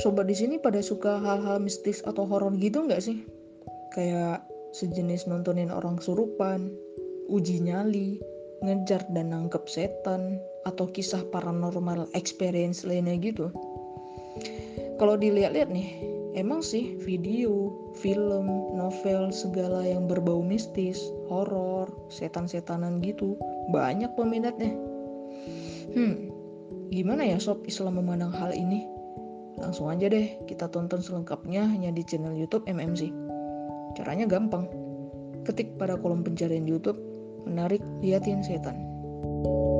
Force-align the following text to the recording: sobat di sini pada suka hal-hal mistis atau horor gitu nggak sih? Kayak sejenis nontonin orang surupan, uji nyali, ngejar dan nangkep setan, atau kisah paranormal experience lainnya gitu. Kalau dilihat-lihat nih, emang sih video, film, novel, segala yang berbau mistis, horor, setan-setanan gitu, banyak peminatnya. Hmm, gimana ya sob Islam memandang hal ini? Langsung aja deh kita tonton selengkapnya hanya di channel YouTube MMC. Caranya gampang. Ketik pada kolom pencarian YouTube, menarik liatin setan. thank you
sobat 0.00 0.26
di 0.26 0.36
sini 0.36 0.56
pada 0.56 0.80
suka 0.80 1.20
hal-hal 1.20 1.60
mistis 1.60 2.00
atau 2.08 2.24
horor 2.24 2.56
gitu 2.56 2.88
nggak 2.88 3.04
sih? 3.04 3.20
Kayak 3.92 4.42
sejenis 4.72 5.28
nontonin 5.28 5.68
orang 5.68 6.00
surupan, 6.00 6.72
uji 7.28 7.60
nyali, 7.60 8.16
ngejar 8.64 9.04
dan 9.12 9.36
nangkep 9.36 9.68
setan, 9.68 10.40
atau 10.64 10.88
kisah 10.88 11.20
paranormal 11.28 12.08
experience 12.16 12.84
lainnya 12.84 13.20
gitu. 13.20 13.52
Kalau 14.96 15.16
dilihat-lihat 15.16 15.72
nih, 15.72 15.88
emang 16.36 16.60
sih 16.60 16.96
video, 17.00 17.72
film, 18.00 18.76
novel, 18.76 19.32
segala 19.32 19.84
yang 19.84 20.08
berbau 20.08 20.44
mistis, 20.44 21.00
horor, 21.28 21.88
setan-setanan 22.12 23.00
gitu, 23.00 23.36
banyak 23.72 24.12
peminatnya. 24.16 24.76
Hmm, 25.96 26.30
gimana 26.92 27.24
ya 27.24 27.40
sob 27.40 27.64
Islam 27.64 27.98
memandang 27.98 28.30
hal 28.30 28.52
ini? 28.52 28.99
Langsung 29.60 29.92
aja 29.92 30.08
deh 30.08 30.40
kita 30.48 30.72
tonton 30.72 31.04
selengkapnya 31.04 31.68
hanya 31.68 31.92
di 31.92 32.00
channel 32.02 32.32
YouTube 32.32 32.64
MMC. 32.64 33.12
Caranya 33.94 34.24
gampang. 34.24 34.66
Ketik 35.44 35.76
pada 35.76 36.00
kolom 36.00 36.24
pencarian 36.24 36.64
YouTube, 36.64 36.96
menarik 37.44 37.80
liatin 38.00 38.40
setan. 38.44 38.76
thank 39.40 39.46
you 39.46 39.79